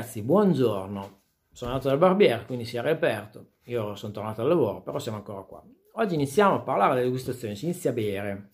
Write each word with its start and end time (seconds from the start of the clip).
ragazzi, 0.00 0.22
buongiorno. 0.22 1.20
Sono 1.52 1.72
andato 1.72 1.90
dal 1.90 1.98
barbiere, 1.98 2.46
quindi 2.46 2.64
si 2.64 2.78
è 2.78 2.82
riaperto. 2.82 3.56
Io 3.64 3.94
sono 3.96 4.12
tornato 4.12 4.40
al 4.40 4.48
lavoro, 4.48 4.80
però 4.80 4.98
siamo 4.98 5.18
ancora 5.18 5.42
qua. 5.42 5.62
Oggi 5.94 6.14
iniziamo 6.14 6.54
a 6.54 6.60
parlare 6.60 6.94
delle 6.94 7.04
degustazioni, 7.04 7.54
si 7.54 7.66
inizia 7.66 7.90
a 7.90 7.92
bere. 7.92 8.52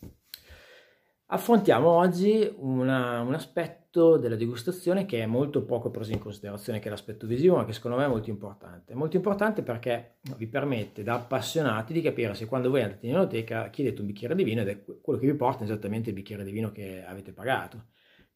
Affrontiamo 1.27 1.89
oggi 1.89 2.53
una, 2.59 3.21
un 3.21 3.35
aspetto 3.35 4.17
della 4.17 4.35
degustazione 4.35 5.07
che 5.07 5.23
è 5.23 5.27
molto 5.27 5.65
poco 5.65 5.91
preso 5.91 6.11
in 6.11 6.19
considerazione, 6.19 6.81
che 6.81 6.89
è 6.89 6.91
l'aspetto 6.91 7.29
visivo, 7.29 7.57
ma 7.57 7.65
che 7.65 7.73
secondo 7.73 7.97
me 7.97 8.05
è 8.05 8.09
molto 8.09 8.31
importante. 8.31 8.95
Molto 8.95 9.15
importante 9.15 9.63
perché 9.63 10.17
vi 10.37 10.49
permette 10.49 11.05
da 11.05 11.15
appassionati 11.15 11.93
di 11.93 12.03
capire 12.03 12.35
se 12.35 12.47
quando 12.47 12.71
voi 12.71 12.83
andate 12.83 13.07
in 13.07 13.13
enoteca 13.13 13.71
chiedete 13.71 14.01
un 14.01 14.09
bicchiere 14.09 14.35
di 14.35 14.43
vino 14.43 14.63
ed 14.63 14.69
è 14.69 14.85
quello 15.01 15.21
che 15.21 15.27
vi 15.27 15.35
porta 15.35 15.63
esattamente 15.63 16.09
il 16.09 16.15
bicchiere 16.17 16.43
di 16.43 16.51
vino 16.51 16.73
che 16.73 17.05
avete 17.05 17.33
pagato, 17.33 17.85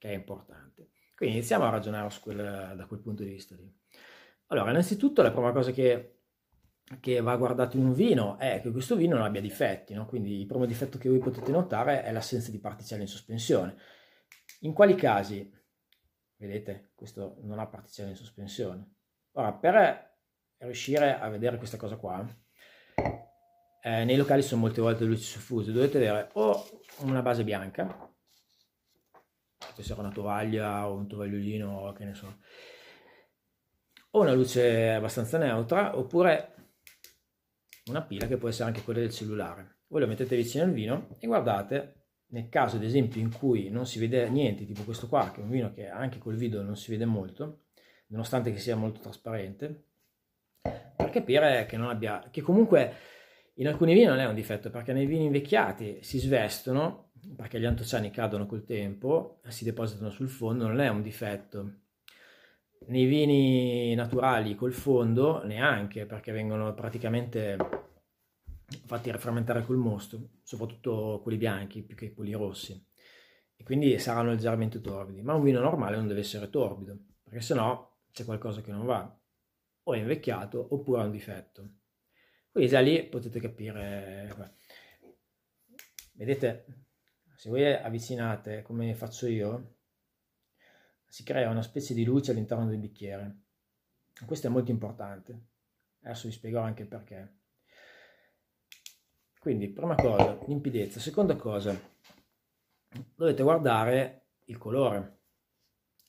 che 0.01 0.09
è 0.09 0.15
importante. 0.15 0.89
Quindi 1.15 1.37
iniziamo 1.37 1.65
a 1.65 1.71
ragionare 1.71 2.09
quel, 2.21 2.75
da 2.75 2.87
quel 2.87 3.01
punto 3.01 3.23
di 3.23 3.29
vista 3.29 3.55
lì. 3.55 3.71
Allora, 4.47 4.71
innanzitutto 4.71 5.21
la 5.23 5.31
prima 5.31 5.53
cosa 5.53 5.71
che 5.71 6.21
che 6.99 7.21
va 7.21 7.37
guardato 7.37 7.77
in 7.77 7.85
un 7.85 7.93
vino 7.93 8.37
è 8.39 8.61
che 8.61 8.73
questo 8.73 8.97
vino 8.97 9.15
non 9.17 9.25
abbia 9.25 9.41
difetti, 9.41 9.95
no? 9.95 10.07
quindi 10.07 10.41
il 10.41 10.47
primo 10.47 10.67
difetto 10.67 10.99
che 10.99 11.09
voi 11.09 11.19
potete 11.19 11.53
notare 11.53 12.03
è 12.03 12.11
l'assenza 12.11 12.51
di 12.51 12.59
particelle 12.59 13.03
in 13.03 13.09
sospensione. 13.09 13.77
In 14.61 14.73
quali 14.73 14.97
casi? 14.97 15.49
Vedete, 16.35 16.91
questo 16.97 17.37
non 17.43 17.61
ha 17.61 17.67
particelle 17.69 18.11
in 18.11 18.17
sospensione. 18.17 18.95
Ora, 19.33 19.53
per 19.53 20.17
riuscire 20.59 21.17
a 21.17 21.29
vedere 21.29 21.59
questa 21.59 21.77
cosa 21.77 21.97
qua, 21.97 22.27
eh, 23.83 24.05
nei 24.05 24.17
locali 24.17 24.43
sono 24.43 24.63
molte 24.63 24.81
volte 24.81 25.05
luci 25.05 25.23
suffuse, 25.23 25.71
dovete 25.71 25.99
avere 25.99 26.31
o 26.33 26.67
una 27.03 27.23
base 27.23 27.45
bianca, 27.45 28.10
può 29.81 29.83
essere 29.83 30.01
una 30.01 30.11
tovaglia 30.11 30.89
o 30.89 30.95
un 30.95 31.07
tovagliolino, 31.07 31.93
che 31.97 32.05
ne 32.05 32.15
so, 32.15 32.39
o 34.11 34.21
una 34.21 34.33
luce 34.33 34.91
abbastanza 34.91 35.39
neutra, 35.39 35.97
oppure 35.97 36.55
una 37.87 38.03
pila 38.03 38.27
che 38.27 38.37
può 38.37 38.49
essere 38.49 38.69
anche 38.69 38.83
quella 38.83 39.01
del 39.01 39.11
cellulare. 39.11 39.79
Voi 39.89 40.01
lo 40.01 40.07
mettete 40.07 40.37
vicino 40.37 40.65
al 40.65 40.73
vino 40.73 41.17
e 41.19 41.27
guardate, 41.27 42.05
nel 42.29 42.49
caso 42.49 42.77
ad 42.77 42.85
esempio 42.85 43.21
in 43.21 43.33
cui 43.33 43.71
non 43.71 43.87
si 43.87 43.99
vede 43.99 44.29
niente, 44.29 44.65
tipo 44.65 44.85
questo 44.85 45.09
qua, 45.09 45.31
che 45.33 45.41
è 45.41 45.43
un 45.43 45.51
vino 45.51 45.73
che 45.73 45.89
anche 45.89 46.19
col 46.19 46.37
video 46.37 46.63
non 46.63 46.77
si 46.77 46.91
vede 46.91 47.07
molto, 47.07 47.65
nonostante 48.09 48.53
che 48.53 48.59
sia 48.59 48.77
molto 48.77 49.01
trasparente, 49.01 49.85
per 50.61 51.11
capire 51.11 51.67
che 51.67 51.77
non 51.77 51.89
abbia, 51.89 52.29
che 52.31 52.43
comunque 52.43 52.95
in 53.55 53.67
alcuni 53.67 53.95
vini 53.95 54.07
non 54.07 54.19
è 54.19 54.27
un 54.27 54.35
difetto, 54.35 54.71
perché 54.71 54.93
nei 54.93 55.07
vini 55.07 55.25
invecchiati 55.25 56.03
si 56.03 56.19
svestono, 56.19 57.10
perché 57.37 57.61
gli 57.61 57.65
antociani 57.65 58.11
cadono 58.11 58.47
col 58.47 58.65
tempo, 58.65 59.41
si 59.49 59.65
depositano 59.65 60.11
sul 60.11 60.29
fondo, 60.29 60.67
non 60.67 60.81
è 60.81 60.89
un 60.89 61.03
difetto. 61.03 61.75
Nei 62.87 63.05
vini 63.05 63.95
naturali 63.95 64.55
col 64.55 64.73
fondo 64.73 65.45
neanche, 65.45 66.07
perché 66.07 66.33
vengono 66.33 66.73
praticamente 66.75 67.57
fatti 68.87 69.11
rafframmentare 69.11 69.65
col 69.65 69.77
mosto, 69.77 70.31
soprattutto 70.43 71.21
quelli 71.23 71.39
bianchi 71.39 71.83
più 71.83 71.97
che 71.97 72.15
quelli 72.15 72.33
rossi. 72.33 72.87
E 73.57 73.63
quindi 73.63 73.99
saranno 73.99 74.31
leggermente 74.31 74.81
torbidi. 74.81 75.23
Ma 75.23 75.35
un 75.35 75.43
vino 75.43 75.61
normale 75.61 75.97
non 75.97 76.07
deve 76.07 76.21
essere 76.21 76.49
torbido, 76.49 76.99
perché 77.23 77.41
sennò 77.43 77.99
c'è 78.11 78.25
qualcosa 78.25 78.63
che 78.63 78.73
non 78.73 78.87
va. 78.87 79.19
O 79.83 79.95
è 79.95 79.99
invecchiato 79.99 80.67
oppure 80.71 81.03
ha 81.03 81.05
un 81.05 81.11
difetto. 81.11 81.69
Quindi 82.51 82.71
già 82.71 82.81
lì 82.81 83.05
potete 83.05 83.39
capire. 83.41 84.57
Vedete, 86.15 86.65
se 87.41 87.49
voi 87.49 87.73
avvicinate 87.73 88.61
come 88.61 88.95
faccio 88.95 89.27
io, 89.27 89.77
si 91.07 91.23
crea 91.23 91.49
una 91.49 91.63
specie 91.63 91.95
di 91.95 92.05
luce 92.05 92.33
all'interno 92.33 92.67
del 92.67 92.77
bicchiere. 92.77 93.45
Questo 94.27 94.49
è 94.49 94.51
molto 94.51 94.71
importante. 94.71 95.47
Adesso 96.03 96.29
vi 96.29 96.35
spiegherò 96.35 96.61
anche 96.61 96.85
perché. 96.85 97.39
Quindi, 99.39 99.71
prima 99.71 99.95
cosa, 99.95 100.39
limpidezza. 100.49 101.01
Seconda 101.01 101.35
cosa, 101.37 101.75
dovete 103.15 103.43
guardare 103.43 104.27
il 104.45 104.59
colore. 104.59 105.21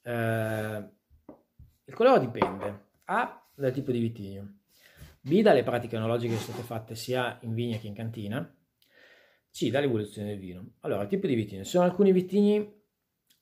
Eh, 0.02 0.90
il 1.86 1.94
colore 1.94 2.20
dipende 2.20 2.88
A 3.06 3.42
dal 3.56 3.72
tipo 3.72 3.94
di 3.94 4.02
vitigno, 4.02 4.58
B 5.22 5.42
dalle 5.42 5.64
pratiche 5.64 5.96
enologiche 5.96 6.34
che 6.34 6.42
sono 6.42 6.58
state 6.58 6.68
fatte 6.68 6.96
sia 6.96 7.40
in 7.44 7.54
vigna 7.54 7.78
che 7.78 7.88
in 7.88 7.94
cantina, 7.94 8.54
C 9.52 9.70
dall'evoluzione 9.70 10.30
del 10.30 10.40
vino. 10.40 10.74
Allora, 10.80 11.06
tipo 11.06 11.28
di 11.28 11.36
vitigno. 11.36 11.64
Sono 11.64 11.84
alcuni 11.84 12.12
vitigni 12.12 12.80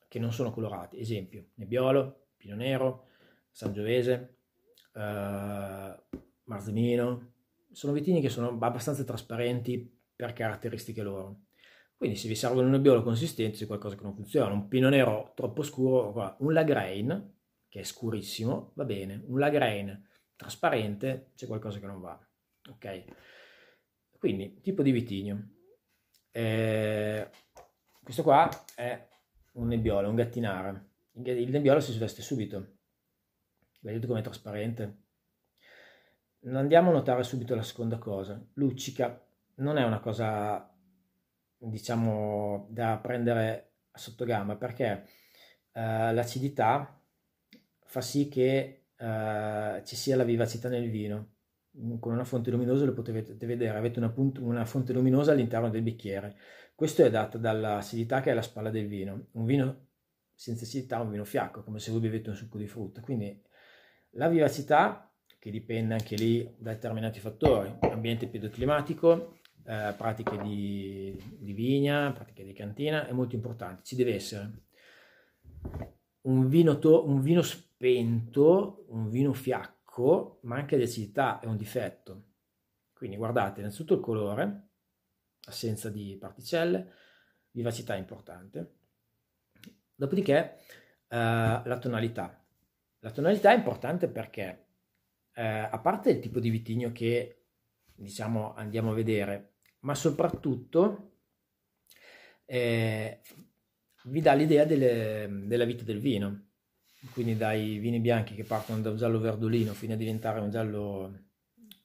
che 0.08 0.18
non 0.18 0.32
sono 0.32 0.50
colorati, 0.50 0.98
esempio 0.98 1.50
Nebbiolo, 1.54 2.30
Pino 2.36 2.56
Nero, 2.56 3.06
Sangiovese, 3.50 4.38
eh, 4.94 6.02
Marzemino, 6.44 7.32
sono 7.70 7.92
vitigni 7.92 8.20
che 8.20 8.28
sono 8.28 8.48
abbastanza 8.48 9.04
trasparenti 9.04 9.98
per 10.16 10.32
caratteristiche 10.32 11.02
loro. 11.02 11.42
Quindi 11.96 12.16
se 12.16 12.28
vi 12.28 12.34
serve 12.34 12.62
un 12.62 12.70
nebbiolo 12.70 13.02
consistente 13.02 13.58
c'è 13.58 13.66
qualcosa 13.66 13.94
che 13.94 14.02
non 14.02 14.14
funziona, 14.14 14.52
un 14.52 14.68
pino 14.68 14.88
nero 14.88 15.32
troppo 15.36 15.62
scuro, 15.62 16.36
un 16.38 16.52
lagrein 16.52 17.34
che 17.68 17.80
è 17.80 17.82
scurissimo, 17.84 18.72
va 18.74 18.84
bene, 18.84 19.22
un 19.26 19.38
lagrein 19.38 20.08
trasparente 20.34 21.32
c'è 21.36 21.46
qualcosa 21.46 21.78
che 21.78 21.86
non 21.86 22.00
va. 22.00 22.18
Ok? 22.70 23.04
Quindi 24.18 24.60
tipo 24.60 24.82
di 24.82 24.90
vitigno. 24.90 25.59
Eh, 26.32 27.28
questo 28.02 28.22
qua 28.22 28.48
è 28.74 29.08
un 29.52 29.68
nebbiolo, 29.68 30.08
un 30.08 30.14
gattinara. 30.14 30.84
Il 31.12 31.50
nebbiolo 31.50 31.80
si 31.80 31.92
sveste 31.92 32.22
subito. 32.22 32.78
Vedete 33.80 34.06
com'è 34.06 34.22
trasparente? 34.22 34.98
Andiamo 36.44 36.90
a 36.90 36.94
notare 36.94 37.22
subito 37.22 37.54
la 37.54 37.62
seconda 37.62 37.98
cosa. 37.98 38.42
Luccica 38.54 39.22
non 39.56 39.76
è 39.76 39.84
una 39.84 40.00
cosa, 40.00 40.74
diciamo, 41.56 42.66
da 42.70 42.98
prendere 42.98 43.72
sotto 43.92 44.24
gamma 44.24 44.56
perché 44.56 45.06
eh, 45.72 46.12
l'acidità 46.12 46.98
fa 47.84 48.00
sì 48.00 48.28
che 48.28 48.86
eh, 48.96 49.82
ci 49.84 49.96
sia 49.96 50.16
la 50.16 50.24
vivacità 50.24 50.68
nel 50.68 50.90
vino. 50.90 51.34
Con 51.72 52.12
una 52.12 52.24
fonte 52.24 52.50
luminosa 52.50 52.84
lo 52.84 52.92
potete 52.92 53.46
vedere, 53.46 53.76
avete 53.76 53.98
una, 54.00 54.12
una 54.40 54.64
fonte 54.64 54.92
luminosa 54.92 55.32
all'interno 55.32 55.70
del 55.70 55.82
bicchiere. 55.82 56.36
Questo 56.74 57.04
è 57.04 57.10
dato 57.10 57.38
dall'acidità 57.38 58.20
che 58.20 58.30
è 58.30 58.34
la 58.34 58.42
spalla 58.42 58.70
del 58.70 58.86
vino. 58.86 59.26
Un 59.32 59.44
vino 59.44 59.86
senza 60.34 60.64
acidità 60.64 60.96
è 60.96 61.02
un 61.02 61.10
vino 61.10 61.24
fiacco, 61.24 61.62
come 61.62 61.78
se 61.78 61.90
voi 61.90 62.00
bevete 62.00 62.30
un 62.30 62.34
succo 62.34 62.58
di 62.58 62.66
frutta. 62.66 63.00
Quindi 63.02 63.40
la 64.14 64.28
vivacità, 64.28 65.12
che 65.38 65.50
dipende 65.50 65.94
anche 65.94 66.16
lì 66.16 66.54
da 66.58 66.72
determinati 66.72 67.20
fattori, 67.20 67.72
ambiente 67.80 68.26
pedoclimatico, 68.26 69.36
eh, 69.66 69.94
pratiche 69.96 70.38
di, 70.38 71.16
di, 71.38 71.52
vigna, 71.52 72.10
pratiche 72.12 72.44
di 72.44 72.52
cantina, 72.52 73.06
è 73.06 73.12
molto 73.12 73.34
importante. 73.34 73.82
Ci 73.84 73.94
deve 73.94 74.14
essere 74.14 74.50
un 76.22 76.48
vino, 76.48 76.78
to- 76.78 77.06
un 77.06 77.20
vino 77.20 77.42
spento, 77.42 78.86
un 78.88 79.10
vino 79.10 79.32
fiacco, 79.32 79.79
ma 80.42 80.56
anche 80.56 80.76
l'acidità 80.76 81.40
è 81.40 81.46
un 81.46 81.56
difetto. 81.56 82.24
Quindi 82.92 83.16
guardate 83.16 83.60
innanzitutto 83.60 83.94
il 83.94 84.00
colore, 84.00 84.68
assenza 85.46 85.88
di 85.90 86.16
particelle, 86.18 86.92
vivacità 87.50 87.94
importante. 87.94 88.76
Dopodiché 89.94 90.56
eh, 91.08 91.16
la 91.16 91.78
tonalità. 91.80 92.44
La 93.00 93.10
tonalità 93.10 93.52
è 93.52 93.56
importante 93.56 94.08
perché 94.08 94.66
eh, 95.32 95.42
a 95.42 95.78
parte 95.78 96.10
il 96.10 96.20
tipo 96.20 96.40
di 96.40 96.50
vitigno 96.50 96.92
che 96.92 97.46
diciamo 97.94 98.54
andiamo 98.54 98.90
a 98.90 98.94
vedere, 98.94 99.54
ma 99.80 99.94
soprattutto 99.94 101.12
eh, 102.44 103.20
vi 104.04 104.20
dà 104.20 104.32
l'idea 104.34 104.64
delle, 104.64 105.44
della 105.46 105.64
vita 105.64 105.84
del 105.84 106.00
vino, 106.00 106.49
quindi 107.12 107.36
dai 107.36 107.78
vini 107.78 108.00
bianchi 108.00 108.34
che 108.34 108.44
partono 108.44 108.80
da 108.80 108.90
un 108.90 108.96
giallo 108.96 109.18
verdolino 109.18 109.72
fino 109.72 109.94
a 109.94 109.96
diventare 109.96 110.40
un 110.40 110.50
giallo 110.50 111.28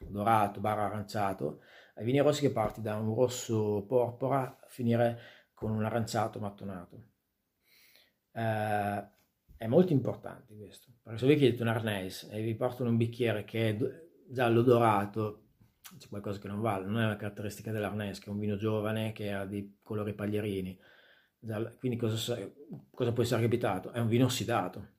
dorato, 0.07 0.59
barra 0.59 0.85
aranciato, 0.85 1.61
ai 1.95 2.05
vini 2.05 2.19
rossi 2.19 2.41
che 2.41 2.51
parti 2.51 2.81
da 2.81 2.97
un 2.97 3.15
rosso 3.15 3.85
porpora 3.87 4.59
a 4.61 4.67
finire 4.67 5.19
con 5.53 5.71
un 5.71 5.83
aranciato 5.83 6.39
mattonato. 6.39 7.03
Eh, 8.33 9.03
è 9.57 9.67
molto 9.67 9.93
importante 9.93 10.55
questo, 10.55 10.91
perché 11.01 11.19
se 11.19 11.25
voi 11.25 11.37
chiedete 11.37 11.61
un 11.61 11.69
arnese 11.69 12.29
e 12.29 12.41
vi 12.41 12.55
portano 12.55 12.89
un 12.89 12.97
bicchiere 12.97 13.45
che 13.45 13.69
è 13.69 13.77
giallo 14.27 14.61
dorato, 14.61 15.43
c'è 15.97 16.09
qualcosa 16.09 16.39
che 16.39 16.47
non 16.47 16.59
vale, 16.59 16.85
non 16.85 16.99
è 16.99 17.05
una 17.05 17.15
caratteristica 17.15 17.71
dell'Arnes, 17.71 18.19
che 18.19 18.25
è 18.25 18.33
un 18.33 18.39
vino 18.39 18.57
giovane 18.57 19.13
che 19.13 19.31
ha 19.31 19.45
dei 19.45 19.77
colori 19.81 20.13
paglierini. 20.13 20.77
Quindi 21.79 21.97
cosa, 21.97 22.37
cosa 22.89 23.13
può 23.13 23.23
essere 23.23 23.41
capitato? 23.41 23.91
È 23.91 23.99
un 23.99 24.07
vino 24.07 24.25
ossidato, 24.25 24.94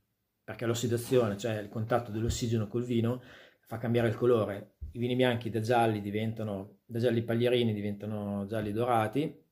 perché 0.47 0.65
l'ossidazione, 0.65 1.37
cioè 1.37 1.59
il 1.59 1.69
contatto 1.69 2.13
dell'ossigeno 2.13 2.69
col 2.69 2.85
vino, 2.85 3.21
fa 3.67 3.79
cambiare 3.79 4.07
il 4.07 4.15
colore. 4.15 4.77
I 4.93 4.99
vini 5.01 5.17
bianchi 5.17 5.51
da 5.51 5.59
gialli 5.59 6.01
diventano, 6.01 6.83
da 6.87 7.01
gialli 7.01 7.23
paglierini 7.23 7.75
diventano 7.75 8.47
gialli 8.47 8.71
dorati, 8.71 9.43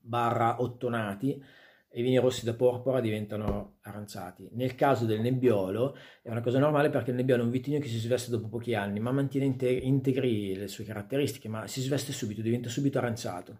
barra 0.00 0.62
ottonati, 0.62 1.44
e 1.90 2.00
i 2.00 2.02
vini 2.02 2.16
rossi 2.16 2.46
da 2.46 2.54
porpora 2.54 3.02
diventano 3.02 3.76
aranciati. 3.82 4.48
Nel 4.52 4.74
caso 4.74 5.04
del 5.04 5.20
nebbiolo 5.20 5.94
è 6.22 6.30
una 6.30 6.40
cosa 6.40 6.58
normale 6.58 6.88
perché 6.88 7.10
il 7.10 7.16
nebbiolo 7.16 7.42
è 7.42 7.44
un 7.44 7.50
vitigno 7.50 7.78
che 7.78 7.88
si 7.88 7.98
sveste 7.98 8.30
dopo 8.30 8.48
pochi 8.48 8.74
anni, 8.74 9.00
ma 9.00 9.12
mantiene 9.12 9.54
integri 9.82 10.56
le 10.56 10.68
sue 10.68 10.84
caratteristiche, 10.84 11.48
ma 11.50 11.66
si 11.66 11.82
sveste 11.82 12.12
subito, 12.12 12.40
diventa 12.40 12.70
subito 12.70 12.96
aranciato. 12.96 13.58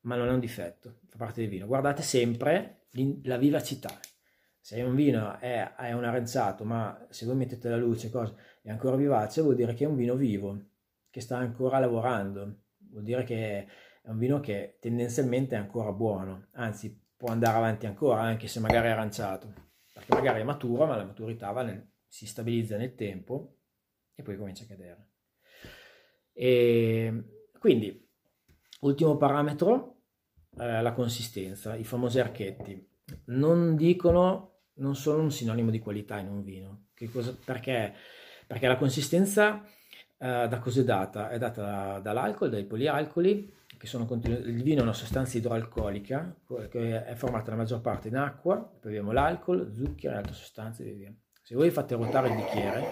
Ma 0.00 0.16
non 0.16 0.26
è 0.26 0.32
un 0.32 0.40
difetto, 0.40 0.98
fa 1.06 1.16
parte 1.16 1.42
del 1.42 1.50
vino. 1.50 1.68
Guardate 1.68 2.02
sempre 2.02 2.86
la 3.22 3.36
vivacità. 3.36 3.96
Se 4.66 4.82
un 4.82 4.96
vino 4.96 5.38
è, 5.38 5.74
è 5.76 5.92
un 5.92 6.02
aranciato, 6.02 6.64
ma 6.64 7.06
se 7.08 7.24
voi 7.24 7.36
mettete 7.36 7.68
la 7.68 7.76
luce 7.76 8.10
cosa, 8.10 8.34
è 8.62 8.68
ancora 8.68 8.96
vivace, 8.96 9.40
vuol 9.40 9.54
dire 9.54 9.74
che 9.74 9.84
è 9.84 9.86
un 9.86 9.94
vino 9.94 10.16
vivo, 10.16 10.60
che 11.08 11.20
sta 11.20 11.36
ancora 11.36 11.78
lavorando. 11.78 12.62
Vuol 12.90 13.04
dire 13.04 13.22
che 13.22 13.68
è 14.02 14.08
un 14.08 14.18
vino 14.18 14.40
che 14.40 14.78
tendenzialmente 14.80 15.54
è 15.54 15.58
ancora 15.60 15.92
buono, 15.92 16.48
anzi 16.54 17.00
può 17.16 17.28
andare 17.28 17.56
avanti 17.56 17.86
ancora 17.86 18.22
anche 18.22 18.48
se 18.48 18.58
magari 18.58 18.88
è 18.88 18.90
aranciato, 18.90 19.52
perché 19.94 20.12
magari 20.12 20.40
è 20.40 20.42
maturo 20.42 20.84
ma 20.84 20.96
la 20.96 21.04
maturità 21.04 21.52
nel, 21.62 21.88
si 22.08 22.26
stabilizza 22.26 22.76
nel 22.76 22.96
tempo 22.96 23.58
e 24.16 24.24
poi 24.24 24.36
comincia 24.36 24.64
a 24.64 24.66
cadere. 24.66 25.10
E 26.32 27.50
quindi, 27.60 28.04
ultimo 28.80 29.16
parametro, 29.16 30.00
eh, 30.58 30.82
la 30.82 30.92
consistenza, 30.92 31.76
i 31.76 31.84
famosi 31.84 32.18
archetti. 32.18 32.94
Non 33.26 33.76
dicono, 33.76 34.54
non 34.76 34.94
sono 34.96 35.22
un 35.22 35.30
sinonimo 35.30 35.70
di 35.70 35.78
qualità 35.78 36.18
in 36.18 36.28
un 36.28 36.42
vino. 36.42 36.86
Cosa, 37.12 37.36
perché? 37.44 37.94
Perché 38.46 38.66
la 38.66 38.76
consistenza 38.76 39.64
eh, 40.18 40.46
da 40.48 40.58
cosa 40.58 40.80
è 40.80 40.84
data? 40.84 41.28
È 41.28 41.38
data 41.38 41.62
da, 41.62 42.00
dall'alcol, 42.00 42.50
dai 42.50 42.64
polialcoli, 42.64 43.54
che 43.78 43.86
sono 43.86 44.06
continu- 44.06 44.44
il 44.44 44.62
vino 44.62 44.80
è 44.80 44.82
una 44.82 44.92
sostanza 44.92 45.36
idroalcolica 45.36 46.34
che 46.70 47.04
è 47.04 47.14
formata 47.14 47.50
la 47.50 47.56
maggior 47.56 47.80
parte 47.80 48.08
in 48.08 48.16
acqua, 48.16 48.56
poi 48.56 48.90
abbiamo 48.90 49.12
l'alcol, 49.12 49.72
zucchero 49.74 50.14
e 50.14 50.16
altre 50.16 50.34
sostanze 50.34 50.84
e 50.84 50.92
via. 50.92 51.14
Se 51.42 51.54
voi 51.54 51.70
fate 51.70 51.94
ruotare 51.94 52.28
il 52.28 52.36
bicchiere, 52.36 52.84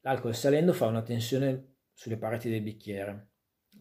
l'alcol 0.00 0.34
salendo 0.34 0.72
fa 0.72 0.86
una 0.86 1.02
tensione 1.02 1.76
sulle 1.92 2.16
pareti 2.16 2.50
del 2.50 2.62
bicchiere. 2.62 3.30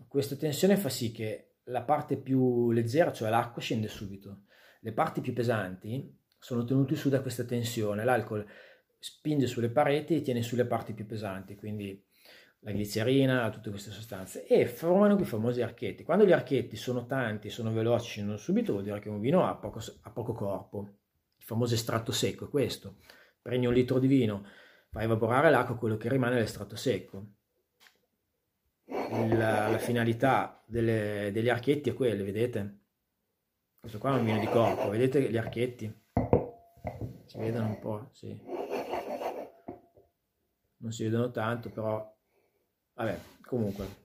Questa 0.07 0.35
tensione 0.35 0.77
fa 0.77 0.89
sì 0.89 1.12
che 1.12 1.56
la 1.65 1.83
parte 1.83 2.17
più 2.17 2.71
leggera, 2.71 3.12
cioè 3.12 3.29
l'acqua, 3.29 3.62
scende 3.62 3.88
subito. 3.88 4.44
Le 4.83 4.91
parti 4.93 5.21
più 5.21 5.33
pesanti 5.33 6.17
sono 6.39 6.63
tenute 6.63 6.95
su 6.95 7.09
da 7.09 7.21
questa 7.21 7.43
tensione. 7.43 8.03
L'alcol 8.03 8.45
spinge 8.97 9.45
sulle 9.45 9.69
pareti 9.69 10.15
e 10.15 10.21
tiene 10.21 10.41
sulle 10.41 10.65
parti 10.65 10.93
più 10.93 11.05
pesanti, 11.05 11.55
quindi 11.55 12.03
la 12.63 12.71
glicerina, 12.71 13.49
tutte 13.49 13.69
queste 13.69 13.91
sostanze, 13.91 14.45
e 14.47 14.65
formano 14.67 15.15
quei 15.15 15.27
famosi 15.27 15.61
archetti. 15.61 16.03
Quando 16.03 16.25
gli 16.25 16.31
archetti 16.31 16.75
sono 16.75 17.05
tanti, 17.05 17.49
sono 17.49 17.71
veloci, 17.71 18.09
scendono 18.09 18.37
subito, 18.37 18.71
vuol 18.73 18.83
dire 18.83 18.99
che 18.99 19.09
un 19.09 19.19
vino 19.19 19.47
ha 19.47 19.55
poco, 19.55 19.79
ha 20.01 20.09
poco 20.09 20.33
corpo. 20.33 20.97
Il 21.37 21.45
famoso 21.45 21.75
estratto 21.75 22.11
secco 22.11 22.45
è 22.45 22.49
questo. 22.49 22.97
Prendi 23.41 23.67
un 23.67 23.73
litro 23.73 23.99
di 23.99 24.07
vino, 24.07 24.45
fai 24.89 25.03
evaporare 25.03 25.49
l'acqua, 25.49 25.77
quello 25.77 25.97
che 25.97 26.09
rimane 26.09 26.35
è 26.35 26.39
l'estratto 26.39 26.75
secco. 26.75 27.25
La, 28.87 29.67
la 29.67 29.77
finalità 29.77 30.63
delle, 30.65 31.29
degli 31.31 31.49
archetti 31.49 31.89
è 31.89 31.93
quella, 31.93 32.23
vedete? 32.23 32.80
Questo 33.81 33.99
qua 33.99 34.15
è 34.15 34.19
un 34.19 34.25
vino 34.25 34.39
di 34.39 34.45
corpo, 34.45 34.89
vedete 34.89 35.29
gli 35.29 35.37
archetti? 35.37 35.91
Si 37.25 37.37
vedono 37.37 37.67
un 37.67 37.79
po', 37.79 38.09
sì. 38.13 38.39
Non 40.77 40.91
si 40.91 41.03
vedono 41.03 41.31
tanto, 41.31 41.69
però 41.69 42.11
Vabbè, 42.93 43.19
comunque. 43.41 43.99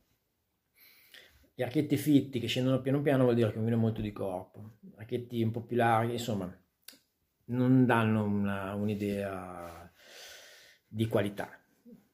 Gli 1.55 1.63
archetti 1.63 1.99
fitti 1.99 2.41
che 2.41 2.47
scendono 2.47 2.81
piano 2.81 3.03
piano 3.03 3.25
vuol 3.25 3.35
dire 3.35 3.53
che 3.53 3.59
un 3.59 3.65
vino 3.65 3.77
è 3.77 3.81
molto 3.81 4.01
di 4.01 4.13
corpo. 4.13 4.79
Archetti 4.97 5.43
un 5.43 5.51
po' 5.51 5.63
più 5.63 5.77
larghi, 5.77 6.13
insomma, 6.13 6.51
non 7.47 7.85
danno 7.85 8.25
un'idea 8.25 9.93
di 10.87 11.07
qualità. 11.07 11.51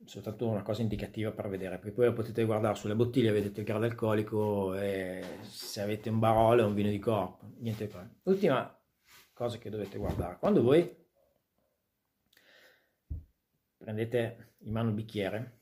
Soltanto 0.05 0.49
una 0.49 0.63
cosa 0.63 0.83
indicativa 0.83 1.31
per 1.31 1.49
vedere. 1.49 1.79
Poi, 1.79 1.93
poi 1.93 2.13
potete 2.13 2.45
guardare 2.45 2.77
sulle 2.77 2.95
bottiglie, 2.95 3.31
vedete 3.31 3.61
il 3.61 3.67
grado 3.67 3.85
alcolico 3.85 4.75
e 4.75 5.39
se 5.43 5.81
avete 5.81 6.11
un 6.11 6.19
barolo 6.19 6.63
è 6.63 6.65
un 6.65 6.75
vino 6.75 6.91
di 6.91 6.99
corpo. 6.99 7.53
Niente 7.59 7.89
qua. 7.89 8.09
Ultima 8.25 8.81
cosa 9.33 9.59
che 9.59 9.71
dovete 9.71 9.99
guardare. 9.99 10.39
Quando 10.39 10.63
voi 10.63 11.01
prendete 13.77 14.55
in 14.59 14.73
mano 14.73 14.89
il 14.89 14.95
bicchiere, 14.95 15.61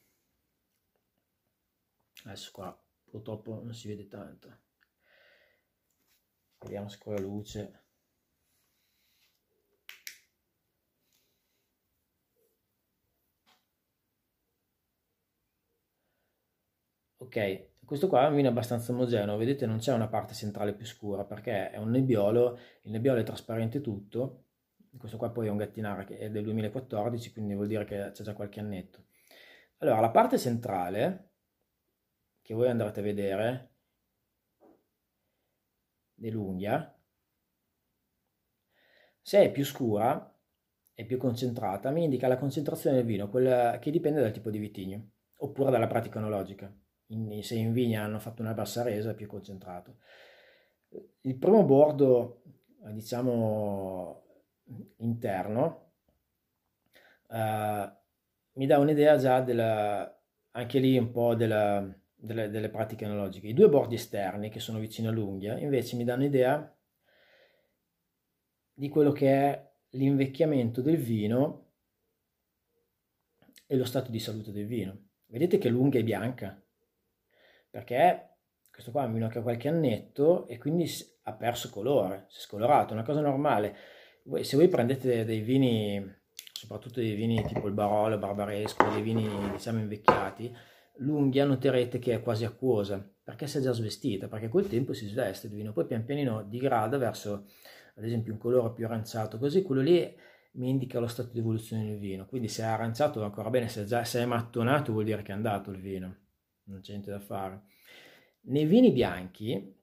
adesso 2.24 2.50
qua 2.52 2.84
purtroppo 3.10 3.60
non 3.62 3.74
si 3.74 3.88
vede 3.88 4.06
tanto 4.06 4.68
vediamo 6.60 6.88
se 6.88 6.98
con 6.98 7.14
la 7.14 7.20
luce 7.20 7.84
ok 17.20 17.68
questo 17.84 18.08
qua 18.08 18.24
è 18.24 18.28
un 18.28 18.36
vino 18.36 18.48
abbastanza 18.48 18.92
omogeneo 18.92 19.36
vedete 19.36 19.66
non 19.66 19.78
c'è 19.78 19.92
una 19.92 20.08
parte 20.08 20.34
centrale 20.34 20.74
più 20.74 20.86
scura 20.86 21.24
perché 21.24 21.70
è 21.70 21.76
un 21.76 21.90
nebbiolo 21.90 22.58
il 22.82 22.92
nebbiolo 22.92 23.20
è 23.20 23.24
trasparente 23.24 23.80
tutto 23.80 24.44
questo 24.98 25.16
qua 25.16 25.30
poi 25.30 25.46
è 25.46 25.50
un 25.50 25.56
gattinara 25.56 26.04
che 26.04 26.18
è 26.18 26.30
del 26.30 26.44
2014 26.44 27.32
quindi 27.32 27.54
vuol 27.54 27.66
dire 27.68 27.84
che 27.84 28.10
c'è 28.12 28.22
già 28.22 28.34
qualche 28.34 28.60
annetto 28.60 29.04
allora 29.78 30.00
la 30.00 30.10
parte 30.10 30.38
centrale 30.38 31.30
che 32.42 32.54
voi 32.54 32.68
andrete 32.68 33.00
a 33.00 33.02
vedere 33.02 33.70
dell'unghia, 36.20 36.94
se 39.22 39.42
è 39.42 39.50
più 39.50 39.64
scura 39.64 40.36
e 40.94 41.04
più 41.04 41.16
concentrata, 41.16 41.90
mi 41.90 42.04
indica 42.04 42.28
la 42.28 42.36
concentrazione 42.36 42.96
del 42.96 43.06
vino, 43.06 43.30
quella 43.30 43.78
che 43.78 43.90
dipende 43.90 44.20
dal 44.20 44.32
tipo 44.32 44.50
di 44.50 44.58
vitigno, 44.58 45.10
oppure 45.36 45.70
dalla 45.70 45.86
pratica 45.86 46.18
enologica. 46.18 46.72
In, 47.10 47.42
se 47.42 47.56
in 47.56 47.72
vigna 47.72 48.04
hanno 48.04 48.18
fatto 48.18 48.42
una 48.42 48.54
bassa 48.54 48.82
resa 48.82 49.10
è 49.10 49.14
più 49.14 49.26
concentrato. 49.26 49.96
Il 51.22 51.36
primo 51.36 51.64
bordo, 51.64 52.42
diciamo, 52.92 54.22
interno, 54.98 55.92
eh, 57.28 57.92
mi 58.52 58.66
dà 58.66 58.78
un'idea 58.78 59.16
già 59.16 59.40
della, 59.40 60.22
anche 60.52 60.78
lì 60.78 60.98
un 60.98 61.10
po' 61.10 61.34
della, 61.34 61.92
delle, 62.14 62.50
delle 62.50 62.68
pratiche 62.68 63.04
analogiche. 63.04 63.48
I 63.48 63.54
due 63.54 63.68
bordi 63.68 63.94
esterni 63.94 64.50
che 64.50 64.60
sono 64.60 64.78
vicino 64.78 65.08
all'unghia 65.08 65.58
invece 65.58 65.96
mi 65.96 66.04
danno 66.04 66.24
idea 66.24 66.76
di 68.72 68.88
quello 68.88 69.12
che 69.12 69.30
è 69.30 69.72
l'invecchiamento 69.90 70.80
del 70.80 70.96
vino 70.96 71.72
e 73.66 73.76
lo 73.76 73.84
stato 73.84 74.10
di 74.10 74.18
salute 74.18 74.52
del 74.52 74.66
vino. 74.66 75.08
Vedete 75.26 75.58
che 75.58 75.68
l'unghia 75.68 76.00
è 76.00 76.04
bianca 76.04 76.60
perché 77.70 78.30
questo 78.70 78.90
qua 78.90 79.04
è 79.04 79.10
vino 79.10 79.28
che 79.28 79.42
qualche 79.42 79.68
annetto 79.68 80.46
e 80.48 80.58
quindi 80.58 80.88
ha 81.24 81.32
perso 81.34 81.70
colore, 81.70 82.26
si 82.28 82.38
è 82.38 82.42
scolorato, 82.42 82.90
è 82.90 82.96
una 82.96 83.04
cosa 83.04 83.20
normale. 83.20 83.76
Se 84.42 84.56
voi 84.56 84.68
prendete 84.68 85.24
dei 85.24 85.40
vini, 85.40 86.04
soprattutto 86.52 87.00
dei 87.00 87.14
vini 87.14 87.44
tipo 87.44 87.66
il 87.66 87.74
Barolo, 87.74 88.18
Barbaresco, 88.18 88.88
dei 88.90 89.02
vini 89.02 89.28
diciamo 89.52 89.78
invecchiati, 89.78 90.54
l'unghia 90.96 91.44
noterete 91.44 91.98
che 91.98 92.14
è 92.14 92.22
quasi 92.22 92.44
acquosa 92.44 93.06
perché 93.22 93.46
si 93.46 93.58
è 93.58 93.60
già 93.60 93.72
svestita, 93.72 94.28
perché 94.28 94.48
col 94.48 94.66
tempo 94.66 94.92
si 94.92 95.06
sveste 95.06 95.46
il 95.46 95.52
vino, 95.52 95.72
poi 95.72 95.86
pian 95.86 96.04
pianino 96.04 96.42
digrada 96.42 96.98
verso 96.98 97.46
ad 97.96 98.04
esempio 98.04 98.32
un 98.32 98.38
colore 98.38 98.72
più 98.72 98.86
aranciato, 98.86 99.38
così 99.38 99.62
quello 99.62 99.82
lì 99.82 100.16
mi 100.52 100.68
indica 100.68 100.98
lo 100.98 101.06
stato 101.06 101.30
di 101.32 101.38
evoluzione 101.38 101.84
del 101.84 101.98
vino, 101.98 102.26
quindi 102.26 102.48
se 102.48 102.62
è 102.62 102.66
aranciato 102.66 103.20
va 103.20 103.26
ancora 103.26 103.50
bene, 103.50 103.68
se, 103.68 103.84
già, 103.84 104.04
se 104.04 104.20
è 104.20 104.24
mattonato 104.24 104.92
vuol 104.92 105.04
dire 105.04 105.22
che 105.22 105.30
è 105.30 105.34
andato 105.34 105.70
il 105.70 105.80
vino, 105.80 106.16
non 106.70 106.80
c'è 106.80 106.92
niente 106.92 107.10
da 107.10 107.20
fare. 107.20 107.62
Nei 108.42 108.64
vini 108.64 108.90
bianchi 108.92 109.76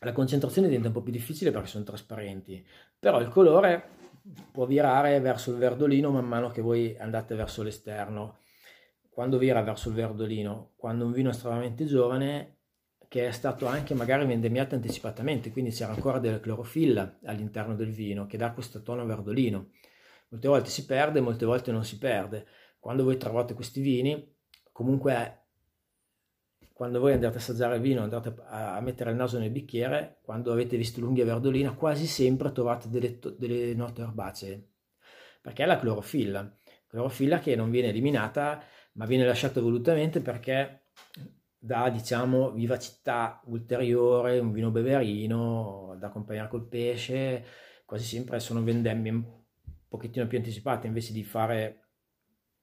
la 0.00 0.12
concentrazione 0.12 0.68
diventa 0.68 0.88
un 0.88 0.94
po' 0.94 1.02
più 1.02 1.12
difficile 1.12 1.50
perché 1.50 1.66
sono 1.66 1.84
trasparenti, 1.84 2.64
però 2.98 3.20
il 3.20 3.28
colore 3.28 3.96
può 4.52 4.66
virare 4.66 5.20
verso 5.20 5.50
il 5.50 5.58
verdolino 5.58 6.10
man 6.10 6.26
mano 6.26 6.50
che 6.50 6.60
voi 6.60 6.96
andate 6.98 7.34
verso 7.34 7.62
l'esterno 7.62 8.38
quando 9.18 9.36
vira 9.38 9.62
verso 9.62 9.88
il 9.88 9.96
verdolino, 9.96 10.74
quando 10.76 11.04
un 11.04 11.10
vino 11.10 11.30
è 11.30 11.32
estremamente 11.32 11.86
giovane, 11.86 12.58
che 13.08 13.26
è 13.26 13.32
stato 13.32 13.66
anche 13.66 13.92
magari 13.92 14.24
vendemmiato 14.24 14.76
anticipatamente, 14.76 15.50
quindi 15.50 15.72
c'era 15.72 15.92
ancora 15.92 16.20
della 16.20 16.38
clorofilla 16.38 17.18
all'interno 17.24 17.74
del 17.74 17.90
vino 17.90 18.26
che 18.26 18.36
dà 18.36 18.52
questo 18.52 18.80
tono 18.80 19.04
verdolino. 19.04 19.70
Molte 20.28 20.46
volte 20.46 20.70
si 20.70 20.86
perde, 20.86 21.20
molte 21.20 21.46
volte 21.46 21.72
non 21.72 21.84
si 21.84 21.98
perde. 21.98 22.46
Quando 22.78 23.02
voi 23.02 23.16
trovate 23.16 23.54
questi 23.54 23.80
vini, 23.80 24.36
comunque 24.70 25.37
quando 26.78 27.00
voi 27.00 27.12
andate 27.12 27.34
a 27.34 27.40
assaggiare 27.40 27.74
il 27.74 27.82
vino, 27.82 28.02
andate 28.02 28.36
a 28.46 28.80
mettere 28.80 29.10
il 29.10 29.16
naso 29.16 29.36
nel 29.36 29.50
bicchiere, 29.50 30.20
quando 30.22 30.52
avete 30.52 30.76
visto 30.76 31.00
l'unghia 31.00 31.24
verdolina, 31.24 31.72
quasi 31.72 32.06
sempre 32.06 32.52
trovate 32.52 32.88
delle, 32.88 33.18
delle 33.36 33.74
note 33.74 34.02
erbacee, 34.02 34.68
perché 35.42 35.64
è 35.64 35.66
la 35.66 35.80
clorofilla, 35.80 36.56
clorofilla 36.86 37.40
che 37.40 37.56
non 37.56 37.70
viene 37.70 37.88
eliminata 37.88 38.62
ma 38.92 39.06
viene 39.06 39.26
lasciato 39.26 39.60
volutamente 39.60 40.20
perché 40.20 40.90
dà 41.58 41.90
diciamo 41.90 42.52
vivacità 42.52 43.42
ulteriore, 43.46 44.38
un 44.38 44.52
vino 44.52 44.70
beverino 44.70 45.96
da 45.98 46.06
accompagnare 46.06 46.48
col 46.48 46.68
pesce, 46.68 47.44
quasi 47.84 48.04
sempre 48.04 48.38
sono 48.38 48.62
vendemmie 48.62 49.10
un 49.10 49.24
pochettino 49.88 50.28
più 50.28 50.38
anticipate 50.38 50.86
invece 50.86 51.12
di 51.12 51.24
fare 51.24 51.88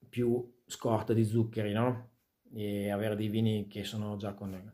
più 0.08 0.56
scorta 0.66 1.12
di 1.12 1.26
zuccheri, 1.26 1.74
no? 1.74 2.15
E 2.54 2.90
avere 2.90 3.16
dei 3.16 3.28
vini 3.28 3.68
che 3.68 3.84
sono 3.84 4.16
già 4.18 4.34
con... 4.34 4.74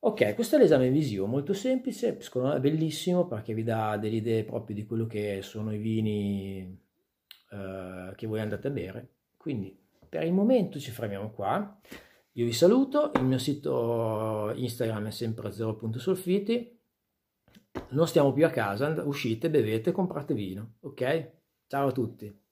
Ok, 0.00 0.34
questo 0.34 0.56
è 0.56 0.58
l'esame 0.58 0.90
visivo, 0.90 1.26
molto 1.26 1.52
semplice, 1.52 2.20
secondo 2.20 2.48
me 2.48 2.60
bellissimo 2.60 3.26
perché 3.26 3.52
vi 3.52 3.64
dà 3.64 3.96
delle 3.96 4.16
idee 4.16 4.44
proprio 4.44 4.76
di 4.76 4.86
quello 4.86 5.06
che 5.06 5.40
sono 5.42 5.74
i 5.74 5.78
vini 5.78 6.80
eh, 7.50 8.12
che 8.14 8.26
voi 8.26 8.40
andate 8.40 8.68
a 8.68 8.70
bere. 8.70 9.14
Quindi 9.36 9.76
per 10.08 10.22
il 10.24 10.32
momento 10.32 10.78
ci 10.78 10.90
fermiamo 10.90 11.32
qua. 11.32 11.80
Io 12.32 12.44
vi 12.44 12.52
saluto, 12.52 13.10
il 13.16 13.24
mio 13.24 13.38
sito 13.38 14.52
Instagram 14.54 15.08
è 15.08 15.10
sempre 15.10 15.50
0.solfiti, 15.50 16.78
non 17.90 18.06
stiamo 18.06 18.32
più 18.32 18.46
a 18.46 18.50
casa, 18.50 19.02
uscite, 19.04 19.50
bevete, 19.50 19.90
comprate 19.90 20.34
vino, 20.34 20.74
ok? 20.80 21.32
Ciao 21.66 21.88
a 21.88 21.92
tutti! 21.92 22.46